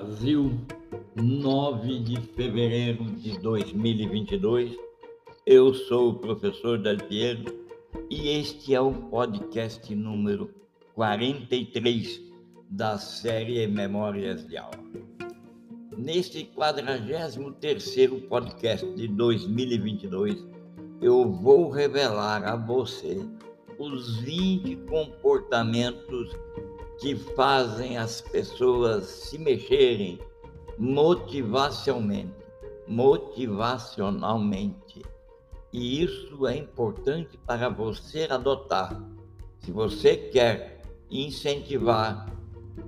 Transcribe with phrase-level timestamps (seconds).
[0.00, 0.58] Brasil,
[1.14, 4.74] 9 de fevereiro de 2022.
[5.44, 7.44] Eu sou o professor Del Piero
[8.08, 10.54] e este é o podcast número
[10.94, 12.18] 43
[12.70, 14.80] da série Memórias de Aula.
[15.98, 20.46] Neste 43º podcast de 2022,
[21.02, 23.18] eu vou revelar a você
[23.78, 26.34] os 20 comportamentos
[27.00, 30.18] que fazem as pessoas se mexerem
[30.78, 32.34] motivacionalmente,
[32.86, 35.02] motivacionalmente.
[35.72, 39.02] E isso é importante para você adotar.
[39.60, 42.26] Se você quer incentivar,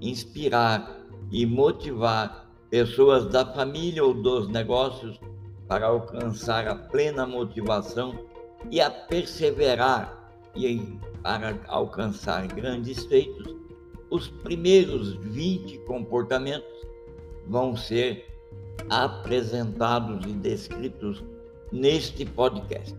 [0.01, 5.21] inspirar e motivar pessoas da família ou dos negócios
[5.67, 8.27] para alcançar a plena motivação
[8.71, 10.19] e a perseverar
[10.55, 13.62] e para alcançar grandes feitos,
[14.13, 16.69] os primeiros 20 comportamentos
[17.49, 18.27] vão ser
[18.91, 21.25] apresentados e descritos
[21.73, 22.95] neste podcast.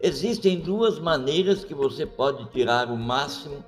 [0.00, 3.64] Existem duas maneiras que você pode tirar o máximo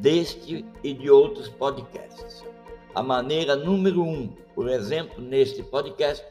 [0.00, 2.42] deste e de outros podcasts.
[2.92, 6.26] A maneira número um, por exemplo, neste podcast,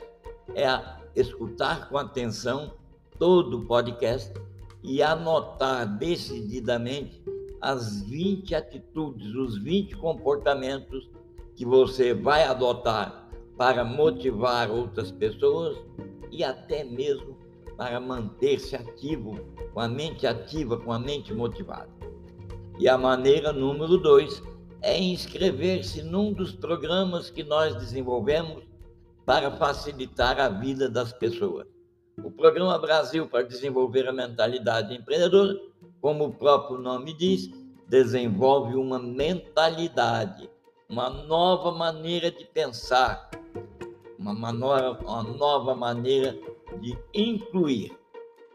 [0.56, 0.68] é
[1.16, 2.74] escutar com atenção
[3.18, 4.34] todo o podcast
[4.84, 7.24] e anotar decididamente
[7.64, 11.10] as 20 atitudes, os 20 comportamentos
[11.56, 15.78] que você vai adotar para motivar outras pessoas
[16.30, 17.38] e até mesmo
[17.78, 19.40] para manter-se ativo,
[19.74, 21.90] com a mente ativa, com a mente motivada.
[22.78, 24.44] E a maneira número dois
[24.82, 28.64] é inscrever-se num dos programas que nós desenvolvemos
[29.26, 31.66] para facilitar a vida das pessoas.
[32.22, 35.58] O Programa Brasil para Desenvolver a Mentalidade Empreendedora
[36.04, 37.50] como o próprio nome diz,
[37.88, 40.50] desenvolve uma mentalidade,
[40.90, 43.32] uma nova maneira de pensar,
[44.20, 46.38] uma, manora, uma nova maneira
[46.82, 47.98] de incluir.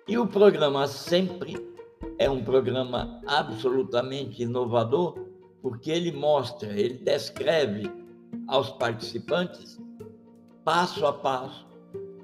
[0.07, 1.57] E o programa sempre
[2.19, 5.19] é um programa absolutamente inovador,
[5.63, 7.91] porque ele mostra, ele descreve
[8.47, 9.81] aos participantes,
[10.63, 11.67] passo a passo,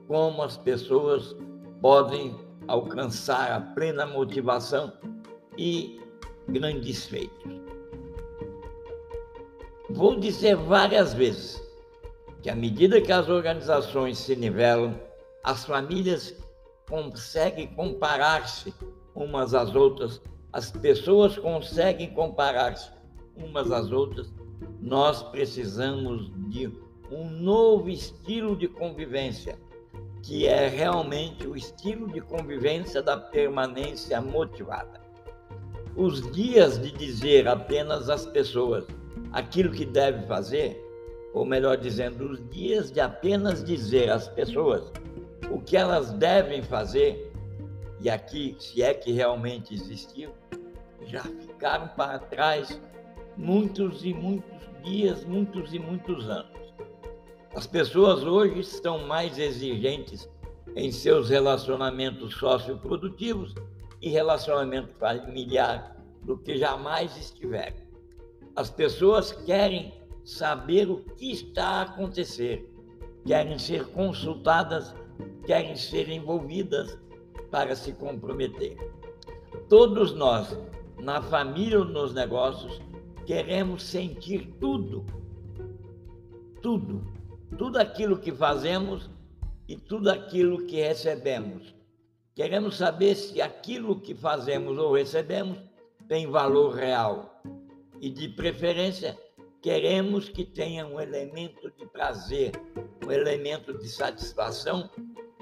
[0.06, 1.34] como as pessoas
[1.81, 2.37] podem
[2.69, 4.93] alcançar a plena motivação
[5.56, 6.00] e
[6.48, 7.53] grandes feitos.
[9.91, 11.62] Vou dizer várias vezes
[12.42, 14.98] que, à medida que as organizações se nivelam,
[15.42, 16.34] as famílias
[16.88, 18.75] conseguem comparar-se
[19.15, 20.20] umas às outras,
[20.53, 22.91] as pessoas conseguem comparar-se
[23.36, 24.32] umas às outras,
[24.81, 26.71] nós precisamos de
[27.10, 29.59] um novo estilo de convivência,
[30.22, 35.03] que é realmente o estilo de convivência da permanência motivada
[35.97, 38.84] os dias de dizer apenas às pessoas
[39.32, 40.81] aquilo que deve fazer,
[41.32, 44.93] ou melhor dizendo, os dias de apenas dizer às pessoas
[45.50, 47.33] o que elas devem fazer,
[48.00, 50.31] e aqui, se é que realmente existiu,
[51.06, 52.81] já ficaram para trás
[53.37, 56.54] muitos e muitos dias, muitos e muitos anos.
[57.54, 60.28] As pessoas hoje estão mais exigentes
[60.75, 63.54] em seus relacionamentos socioprodutivos
[64.04, 67.78] e relacionamento familiar do que jamais estiveram.
[68.54, 72.70] As pessoas querem saber o que está a acontecer,
[73.25, 74.94] querem ser consultadas,
[75.47, 76.98] querem ser envolvidas
[77.50, 78.76] para se comprometer.
[79.70, 80.54] Todos nós,
[81.00, 82.82] na família ou nos negócios,
[83.25, 85.03] queremos sentir tudo,
[86.60, 87.03] tudo,
[87.56, 89.10] tudo aquilo que fazemos
[89.66, 91.73] e tudo aquilo que recebemos.
[92.34, 95.56] Queremos saber se aquilo que fazemos ou recebemos
[96.09, 97.41] tem valor real.
[98.00, 99.17] E, de preferência,
[99.62, 102.50] queremos que tenha um elemento de prazer,
[103.06, 104.91] um elemento de satisfação,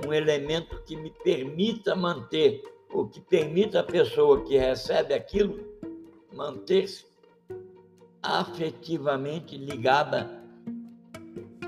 [0.07, 5.67] um elemento que me permita manter, ou que permita a pessoa que recebe aquilo
[6.31, 7.07] manter-se
[8.23, 10.31] afetivamente ligada,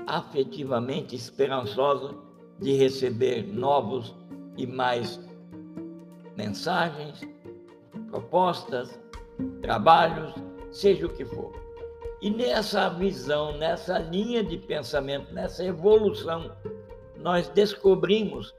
[0.05, 2.15] afetivamente esperançosa
[2.59, 4.15] de receber novos
[4.57, 5.19] e mais
[6.35, 7.21] mensagens,
[8.09, 8.99] propostas,
[9.61, 10.33] trabalhos,
[10.71, 11.53] seja o que for.
[12.21, 16.51] E nessa visão, nessa linha de pensamento, nessa evolução,
[17.17, 18.53] nós descobrimos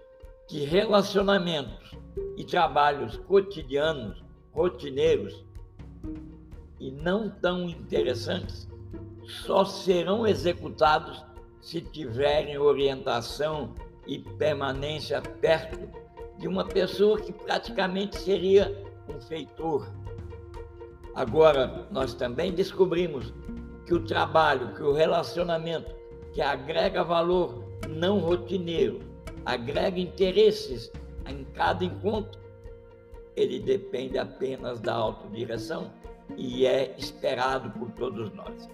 [0.47, 1.93] que relacionamentos
[2.37, 4.23] e trabalhos cotidianos,
[4.53, 5.45] rotineiros
[6.79, 8.69] e não tão interessantes
[9.25, 11.25] só serão executados
[11.61, 13.75] se tiverem orientação
[14.06, 15.79] e permanência perto
[16.38, 19.88] de uma pessoa que praticamente seria um feitor.
[21.14, 23.32] Agora, nós também descobrimos
[23.87, 25.94] que o trabalho, que o relacionamento
[26.32, 29.00] que agrega valor não rotineiro,
[29.44, 30.93] agrega interesses
[31.26, 32.41] em cada encontro,
[33.35, 35.91] ele depende apenas da autodireção
[36.37, 38.69] e é esperado por todos nós.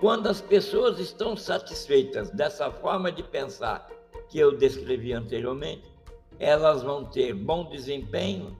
[0.00, 3.88] Quando as pessoas estão satisfeitas dessa forma de pensar
[4.32, 5.82] que eu descrevi anteriormente,
[6.38, 8.56] elas vão ter bom desempenho,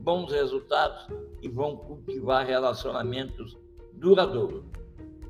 [0.00, 1.06] bons resultados
[1.40, 3.56] e vão cultivar relacionamentos
[3.94, 4.62] duradouros.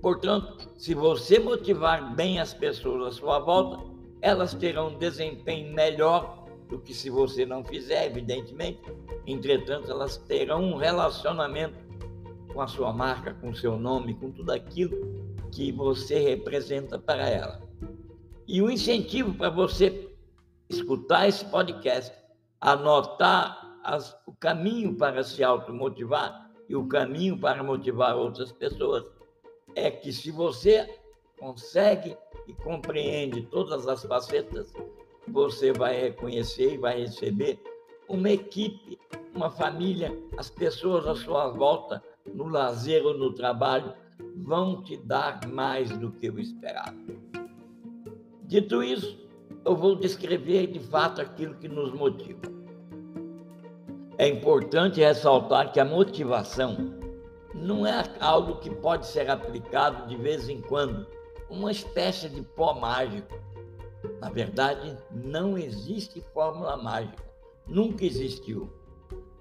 [0.03, 3.85] Portanto, se você motivar bem as pessoas à sua volta,
[4.21, 8.81] elas terão um desempenho melhor do que se você não fizer, evidentemente.
[9.25, 11.79] Entretanto, elas terão um relacionamento
[12.53, 17.29] com a sua marca, com o seu nome, com tudo aquilo que você representa para
[17.29, 17.63] ela.
[18.47, 20.11] E o incentivo para você
[20.69, 22.15] escutar esse podcast,
[22.61, 29.05] anotar as, o caminho para se automotivar e o caminho para motivar outras pessoas,
[29.75, 31.01] é que se você
[31.39, 34.73] consegue e compreende todas as facetas,
[35.29, 37.59] você vai reconhecer e vai receber
[38.09, 38.99] uma equipe,
[39.35, 42.03] uma família, as pessoas à sua volta,
[42.33, 43.95] no lazer ou no trabalho,
[44.37, 46.97] vão te dar mais do que o esperado.
[48.47, 49.19] Dito isso,
[49.65, 52.43] eu vou descrever de fato aquilo que nos motiva.
[54.19, 56.77] É importante ressaltar que a motivação
[57.55, 61.07] não é algo que pode ser aplicado de vez em quando,
[61.49, 63.35] uma espécie de pó mágico.
[64.21, 67.25] Na verdade, não existe fórmula mágica,
[67.67, 68.71] nunca existiu.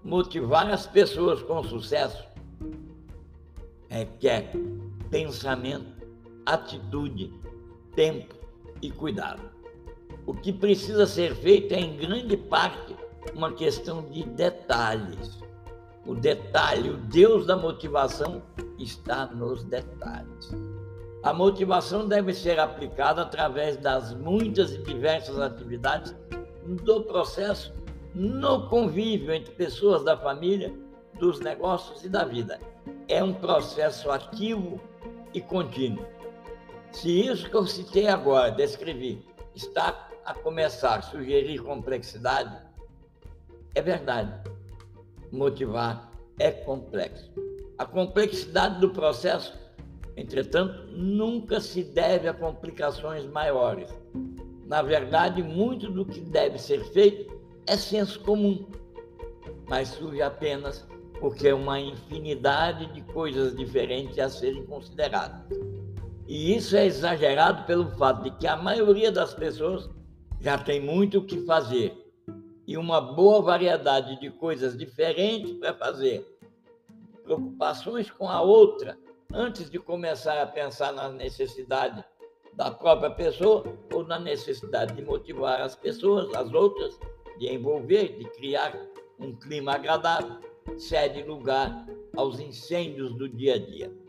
[0.02, 2.26] Motivar as pessoas com sucesso
[3.90, 4.52] requer
[5.12, 6.08] pensamento,
[6.46, 7.32] atitude,
[7.96, 8.43] tempo
[8.84, 9.42] e cuidado.
[10.26, 12.96] O que precisa ser feito é, em grande parte,
[13.34, 15.42] uma questão de detalhes.
[16.06, 18.44] O detalhe, o Deus da motivação
[18.78, 20.52] está nos detalhes.
[21.24, 26.14] A motivação deve ser aplicada através das muitas e diversas atividades
[26.84, 27.74] do processo
[28.14, 30.74] no convívio entre pessoas da família,
[31.18, 32.60] dos negócios e da vida.
[33.08, 34.80] É um processo ativo
[35.34, 36.06] e contínuo.
[36.94, 39.26] Se isso que eu citei agora, descrevi,
[39.56, 42.56] está a começar a sugerir complexidade,
[43.76, 44.32] é verdade.
[45.32, 47.32] Motivar é complexo.
[47.80, 49.54] A complexidade do processo,
[50.16, 53.90] entretanto, nunca se deve a complicações maiores.
[54.68, 57.34] Na verdade, muito do que deve ser feito
[57.66, 58.68] é senso comum,
[59.68, 60.88] mas surge apenas
[61.20, 65.73] porque é uma infinidade de coisas diferentes a serem consideradas.
[66.34, 69.88] E isso é exagerado pelo fato de que a maioria das pessoas
[70.42, 71.96] já tem muito o que fazer
[72.66, 76.28] e uma boa variedade de coisas diferentes para fazer.
[77.24, 78.98] Preocupações com a outra
[79.32, 82.04] antes de começar a pensar na necessidade
[82.54, 83.64] da própria pessoa
[83.94, 87.00] ou na necessidade de motivar as pessoas, as outras,
[87.38, 88.76] de envolver, de criar
[89.20, 90.40] um clima agradável
[90.80, 91.86] cede lugar
[92.18, 94.03] aos incêndios do dia a dia.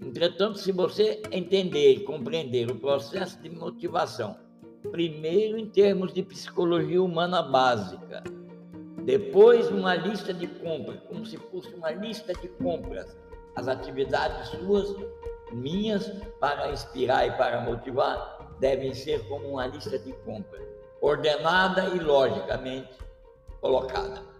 [0.00, 4.36] Entretanto, se você entender e compreender o processo de motivação,
[4.90, 8.22] primeiro em termos de psicologia humana básica,
[9.04, 13.16] depois uma lista de compras, como se fosse uma lista de compras,
[13.54, 14.94] as atividades suas,
[15.52, 20.62] minhas, para inspirar e para motivar, devem ser como uma lista de compras,
[21.00, 22.98] ordenada e logicamente
[23.60, 24.35] colocada.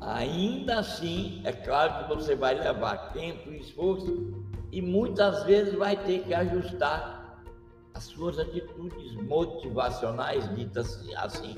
[0.00, 5.96] Ainda assim, é claro que você vai levar tempo e esforço e muitas vezes vai
[5.96, 7.42] ter que ajustar
[7.94, 11.54] as suas atitudes motivacionais, ditas assim,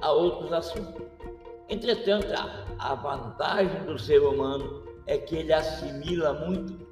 [0.00, 1.02] a outros assuntos.
[1.68, 2.26] Entretanto,
[2.78, 6.86] a vantagem do ser humano é que ele assimila muito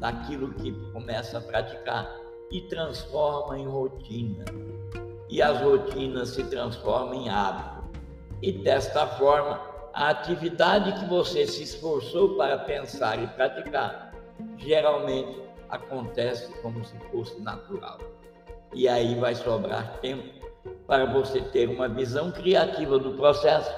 [0.00, 2.10] daquilo que começa a praticar
[2.50, 4.44] e transforma em rotina.
[5.28, 7.88] E as rotinas se transformam em hábito.
[8.42, 9.60] E desta forma,
[9.92, 14.12] a atividade que você se esforçou para pensar e praticar
[14.56, 17.98] geralmente acontece como se fosse natural.
[18.72, 20.40] E aí vai sobrar tempo
[20.86, 23.72] para você ter uma visão criativa do processo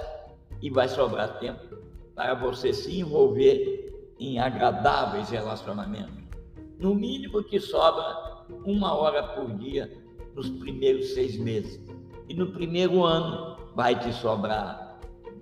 [0.60, 1.76] e vai sobrar tempo
[2.14, 6.22] para você se envolver em agradáveis relacionamentos.
[6.78, 9.90] No mínimo te sobra uma hora por dia
[10.34, 11.80] nos primeiros seis meses.
[12.28, 14.91] E no primeiro ano vai te sobrar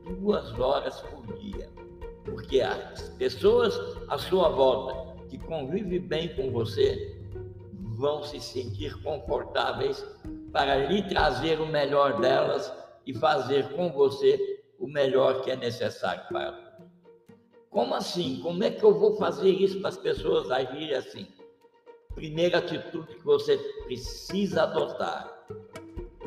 [0.04, 1.68] duas horas por dia.
[2.24, 3.78] Porque as pessoas
[4.08, 7.18] à sua volta que convivem bem com você
[7.96, 10.04] vão se sentir confortáveis
[10.52, 12.72] para lhe trazer o melhor delas
[13.06, 16.70] e fazer com você o melhor que é necessário para todos.
[17.68, 18.40] Como assim?
[18.42, 21.26] Como é que eu vou fazer isso para as pessoas agirem assim?
[22.14, 25.30] primeira atitude que você precisa adotar.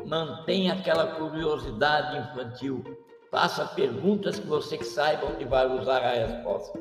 [0.04, 2.82] Mantenha aquela curiosidade infantil.
[3.34, 6.80] Faça perguntas que você saiba onde vai usar a resposta.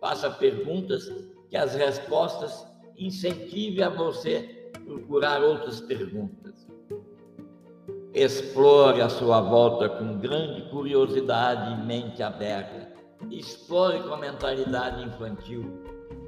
[0.00, 1.08] Faça perguntas
[1.48, 2.66] que as respostas
[2.96, 6.66] incentive a você procurar outras perguntas.
[8.12, 12.92] Explore a sua volta com grande curiosidade e mente aberta.
[13.30, 15.84] Explore com a mentalidade infantil.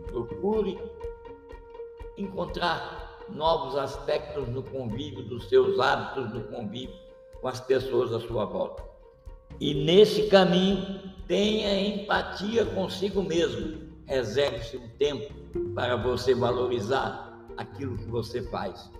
[0.07, 0.79] Procure
[2.17, 6.95] encontrar novos aspectos no convívio, dos seus hábitos no convívio
[7.41, 8.94] com as pessoas à sua volta.
[9.61, 13.85] E nesse caminho, tenha empatia consigo mesmo.
[14.07, 15.33] Reserve-se um tempo
[15.75, 18.91] para você valorizar aquilo que você faz.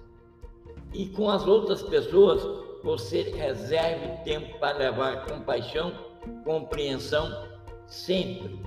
[0.93, 2.43] E com as outras pessoas,
[2.83, 5.93] você reserve tempo para levar compaixão,
[6.45, 7.49] compreensão,
[7.87, 8.61] sempre,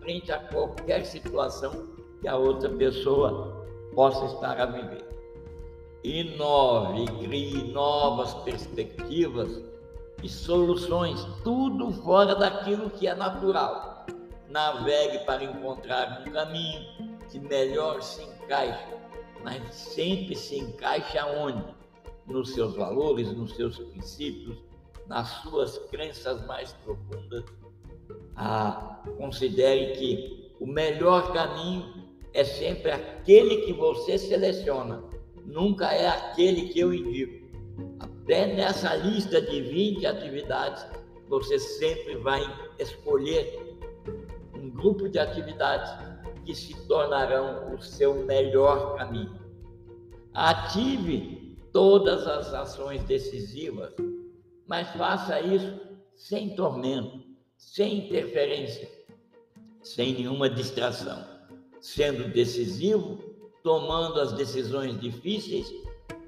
[0.00, 1.88] frente a qualquer situação
[2.20, 5.04] que a outra pessoa possa estar a viver.
[6.02, 9.69] Inove, crie novas perspectivas
[10.22, 14.06] e soluções, tudo fora daquilo que é natural.
[14.48, 18.94] Navegue para encontrar um caminho que melhor se encaixe,
[19.42, 21.64] mas sempre se encaixe aonde?
[22.26, 24.58] Nos seus valores, nos seus princípios,
[25.06, 27.44] nas suas crenças mais profundas.
[28.36, 35.02] Ah, considere que o melhor caminho é sempre aquele que você seleciona,
[35.44, 37.39] nunca é aquele que eu indico.
[38.30, 40.86] Nessa lista de 20 atividades,
[41.28, 42.40] você sempre vai
[42.78, 43.76] escolher
[44.54, 45.90] um grupo de atividades
[46.44, 49.38] que se tornarão o seu melhor caminho.
[50.32, 53.92] Ative todas as ações decisivas,
[54.66, 55.80] mas faça isso
[56.14, 57.20] sem tormento,
[57.56, 58.88] sem interferência,
[59.82, 61.40] sem nenhuma distração
[61.80, 63.18] sendo decisivo,
[63.62, 65.72] tomando as decisões difíceis,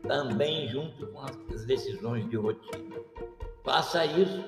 [0.07, 2.97] também junto com as decisões de rotina.
[3.65, 4.45] Faça isso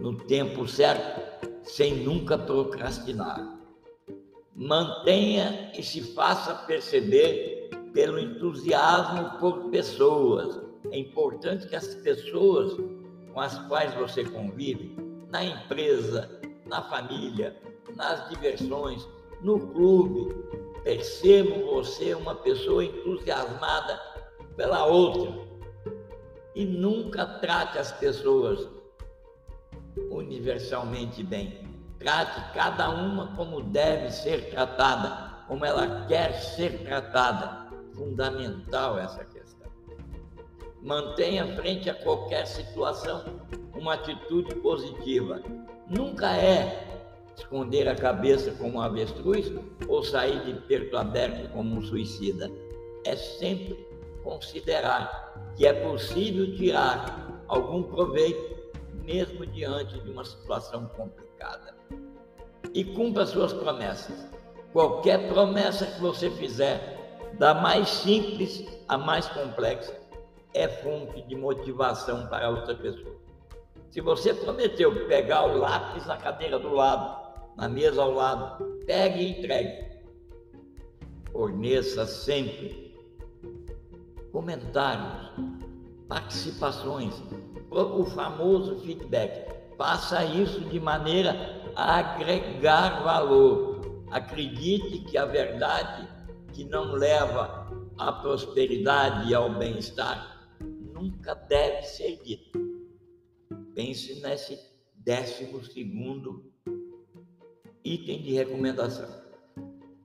[0.00, 3.56] no tempo certo, sem nunca procrastinar.
[4.54, 10.60] Mantenha e se faça perceber pelo entusiasmo por pessoas.
[10.90, 12.76] É importante que as pessoas
[13.32, 14.96] com as quais você convive,
[15.30, 17.54] na empresa, na família,
[17.94, 19.06] nas diversões,
[19.42, 20.34] no clube,
[20.82, 24.00] percebo você uma pessoa entusiasmada
[24.56, 25.32] pela outra.
[26.54, 28.68] E nunca trate as pessoas
[30.10, 31.66] universalmente bem.
[31.98, 37.66] Trate cada uma como deve ser tratada, como ela quer ser tratada.
[37.94, 39.70] Fundamental essa questão.
[40.82, 43.24] Mantenha frente a qualquer situação
[43.74, 45.42] uma atitude positiva.
[45.88, 46.86] Nunca é
[47.36, 49.52] esconder a cabeça como um avestruz
[49.88, 52.50] ou sair de peito aberto como um suicida.
[53.04, 53.86] É sempre
[54.26, 58.56] considerar que é possível tirar algum proveito
[59.04, 61.76] mesmo diante de uma situação complicada.
[62.74, 64.28] E cumpra suas promessas.
[64.72, 69.96] Qualquer promessa que você fizer, da mais simples à mais complexa,
[70.52, 73.14] é fonte de motivação para outra pessoa.
[73.90, 77.24] Se você prometeu pegar o lápis na cadeira do lado
[77.56, 79.86] na mesa ao lado, pegue e entregue.
[81.32, 82.85] Forneça sempre
[84.36, 85.32] comentários,
[86.06, 87.14] participações,
[87.70, 89.50] o famoso feedback.
[89.78, 91.32] Faça isso de maneira
[91.74, 94.04] a agregar valor.
[94.10, 96.06] Acredite que a verdade
[96.52, 97.66] que não leva
[97.96, 102.58] à prosperidade e ao bem-estar nunca deve ser dita.
[103.74, 104.58] Pense nesse
[104.96, 106.52] décimo segundo
[107.82, 109.08] item de recomendação.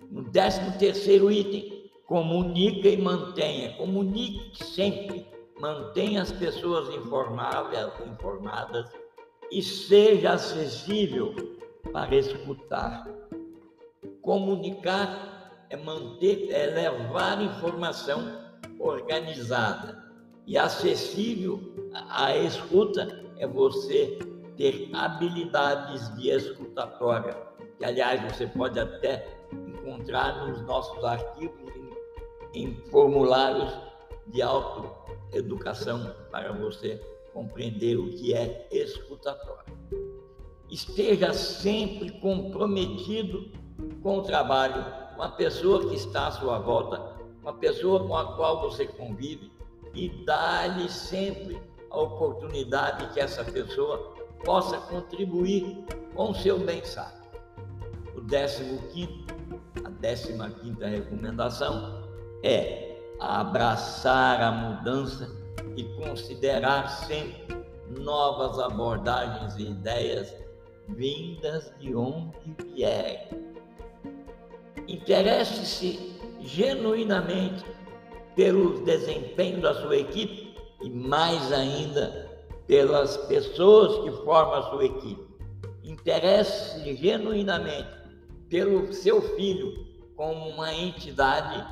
[0.09, 1.80] No décimo terceiro item,
[2.11, 3.71] comunica e mantenha.
[3.77, 5.25] Comunique sempre.
[5.61, 8.91] Mantenha as pessoas informadas, informadas
[9.49, 11.33] e seja acessível
[11.93, 13.07] para escutar.
[14.21, 18.19] Comunicar é manter, é levar informação
[18.77, 20.03] organizada
[20.45, 21.61] e acessível
[22.09, 24.19] à escuta é você
[24.57, 27.51] ter habilidades de escutatória
[27.81, 31.80] que aliás você pode até encontrar nos nossos arquivos
[32.53, 33.71] em, formulários
[34.27, 37.01] de autoeducação para você
[37.33, 39.73] compreender o que é escutatório.
[40.69, 43.51] Esteja sempre comprometido
[44.01, 48.15] com o trabalho, com a pessoa que está à sua volta, com a pessoa com
[48.15, 49.51] a qual você convive
[49.93, 54.13] e dá-lhe sempre a oportunidade que essa pessoa
[54.45, 57.13] possa contribuir com o seu bem-estar.
[58.15, 59.33] O décimo quinto,
[59.83, 62.00] a décima quinta recomendação
[62.43, 65.29] é abraçar a mudança
[65.75, 67.63] e considerar sempre
[67.99, 70.33] novas abordagens e ideias
[70.89, 72.37] vindas de onde
[72.73, 73.19] vierem.
[74.87, 77.63] Interesse-se genuinamente
[78.35, 82.29] pelo desempenho da sua equipe e mais ainda
[82.67, 85.27] pelas pessoas que formam a sua equipe.
[85.83, 87.89] Interesse-se genuinamente
[88.49, 91.65] pelo seu filho como uma entidade,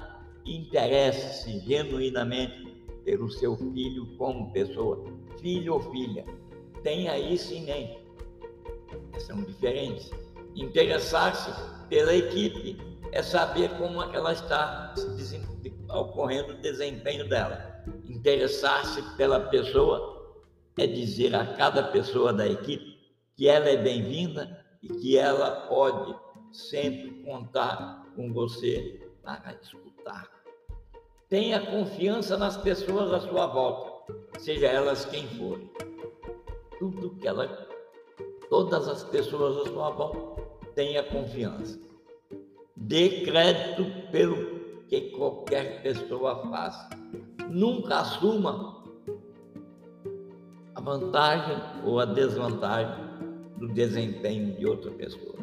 [0.55, 2.69] interesse-se genuinamente
[3.03, 5.03] pelo seu filho como pessoa,
[5.39, 6.25] filho ou filha.
[6.83, 7.99] Tenha isso em mente.
[9.19, 10.11] São diferentes.
[10.55, 11.51] Interessar-se
[11.89, 12.77] pela equipe
[13.11, 14.93] é saber como é ela está
[15.89, 17.83] ocorrendo o desempenho dela.
[18.07, 20.35] Interessar-se pela pessoa
[20.77, 22.97] é dizer a cada pessoa da equipe
[23.35, 26.15] que ela é bem-vinda e que ela pode
[26.51, 30.38] sempre contar com você para escutar.
[31.29, 35.69] Tenha confiança nas pessoas à sua volta, seja elas quem forem.
[36.79, 37.67] Tudo que ela,
[38.49, 40.41] todas as pessoas à sua volta,
[40.73, 41.79] tenha confiança.
[42.75, 46.89] Dê crédito pelo que qualquer pessoa faça.
[47.47, 48.83] Nunca assuma
[50.73, 53.05] a vantagem ou a desvantagem
[53.57, 55.35] do desempenho de outra pessoa.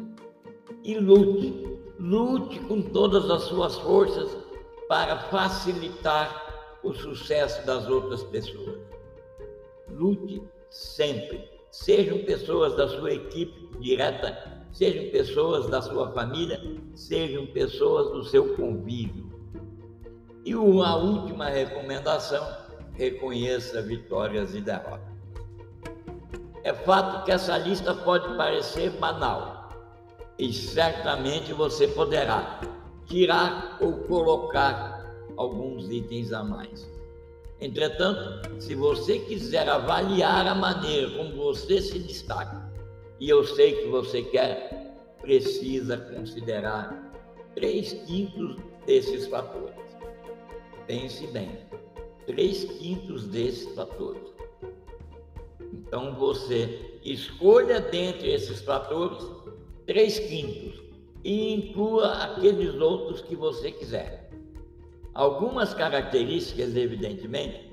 [0.83, 4.46] E lute, lute com todas as suas forças
[4.87, 8.79] para facilitar o sucesso das outras pessoas.
[9.89, 11.49] Lute sempre.
[11.71, 16.59] Sejam pessoas da sua equipe direta, sejam pessoas da sua família,
[16.95, 19.27] sejam pessoas do seu convívio.
[20.45, 22.45] E uma última recomendação:
[22.93, 25.17] reconheça vitórias e derrotas.
[26.63, 29.69] É fato que essa lista pode parecer banal,
[30.39, 32.59] e certamente você poderá
[33.07, 34.97] tirar ou colocar
[35.35, 36.89] alguns itens a mais.
[37.59, 42.67] Entretanto, se você quiser avaliar a maneira como você se destaca,
[43.19, 47.11] e eu sei que você quer, precisa considerar
[47.55, 49.75] três quintos desses fatores.
[50.85, 51.51] Pense bem,
[52.27, 54.21] três quintos desses fatores.
[55.73, 59.25] Então você escolha dentre esses fatores
[59.85, 60.86] três quintos
[61.23, 64.29] e inclua aqueles outros que você quiser.
[65.13, 67.67] Algumas características, evidentemente,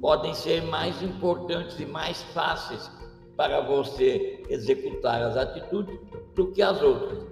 [0.00, 2.90] podem ser mais importantes e mais fáceis
[3.36, 5.98] para você executar as atitudes
[6.34, 7.24] do que as outras.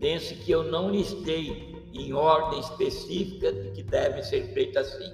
[0.00, 5.12] Pense que eu não listei em ordem específica de que devem ser feitas assim,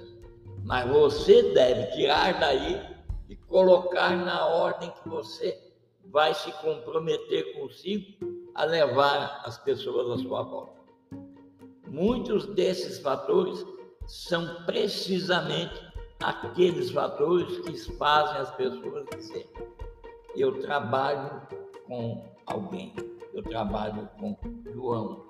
[0.63, 2.81] mas você deve tirar daí
[3.29, 5.57] e colocar na ordem que você
[6.05, 8.30] vai se comprometer consigo
[8.61, 10.81] a levar as pessoas à sua volta.
[11.87, 13.65] Muitos desses fatores
[14.05, 15.81] são precisamente
[16.21, 19.49] aqueles fatores que fazem as pessoas dizer:
[20.35, 21.41] eu trabalho
[21.87, 22.93] com alguém,
[23.33, 24.37] eu trabalho com
[24.71, 25.25] João,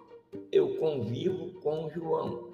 [0.51, 2.49] eu convivo com João,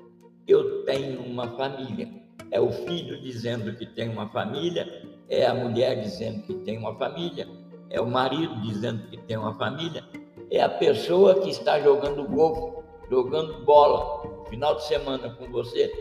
[0.48, 2.08] eu tenho uma família.
[2.52, 4.86] É o filho dizendo que tem uma família,
[5.28, 7.48] é a mulher dizendo que tem uma família,
[7.90, 10.04] é o marido dizendo que tem uma família,
[10.49, 15.91] é a pessoa que está jogando golfe, jogando bola, final de semana com você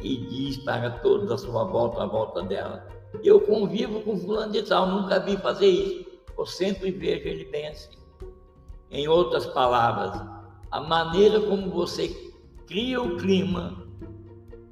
[0.00, 2.86] e diz para todos a sua volta, a volta dela.
[3.22, 6.04] Eu convivo com fulano de tal, nunca vi fazer isso.
[6.36, 7.96] Eu sempre vejo ele bem assim.
[8.90, 10.20] Em outras palavras,
[10.70, 12.08] a maneira como você
[12.66, 13.86] cria o clima,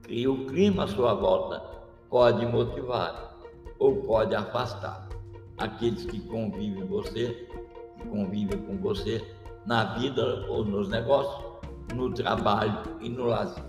[0.03, 1.61] cria o clima à sua volta,
[2.11, 3.39] pode motivar
[3.79, 5.09] ou pode afastar
[5.59, 7.49] aqueles que convivem com você,
[8.03, 9.23] que convivem com você
[9.67, 11.45] na vida ou nos negócios,
[11.95, 13.65] no trabalho e no lazer.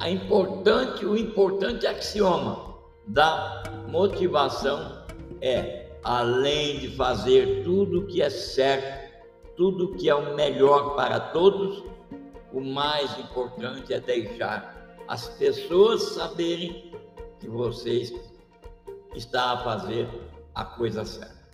[0.00, 2.74] A importante, o importante axioma
[3.06, 5.04] da motivação
[5.40, 9.08] é, além de fazer tudo o que é certo,
[9.56, 11.82] tudo o que é o melhor para todos,
[12.52, 16.92] o mais importante é deixar as pessoas saberem
[17.40, 18.12] que vocês
[19.14, 20.08] está a fazer
[20.54, 21.48] a coisa certa.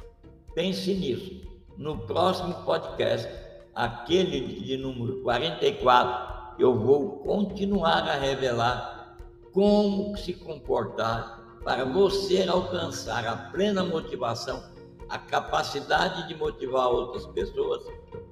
[0.54, 1.43] Pense nisso.
[1.76, 3.28] No próximo podcast,
[3.74, 9.18] aquele de número 44, eu vou continuar a revelar
[9.52, 14.62] como se comportar para você alcançar a plena motivação,
[15.08, 17.84] a capacidade de motivar outras pessoas,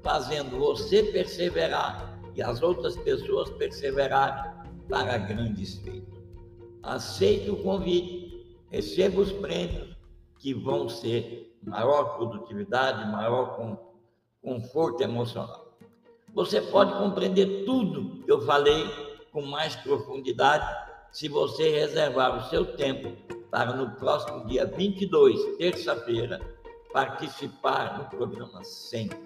[0.04, 4.52] fazendo você perseverar e as outras pessoas perseverarem
[4.88, 6.22] para grandes feitos.
[6.80, 9.96] Aceite o convite receba os prêmios
[10.38, 13.78] que vão ser maior produtividade, maior
[14.42, 15.76] conforto emocional.
[16.34, 18.84] Você pode compreender tudo que eu falei
[19.30, 20.66] com mais profundidade
[21.10, 23.12] se você reservar o seu tempo
[23.50, 26.40] para no próximo dia 22, terça-feira,
[26.92, 29.18] participar do programa sempre.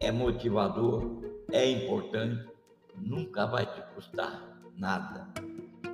[0.00, 1.02] É motivador,
[1.50, 2.46] é importante,
[2.94, 5.26] nunca vai te custar nada.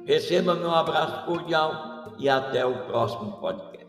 [0.04, 3.83] Receba meu abraço cordial e até o próximo podcast.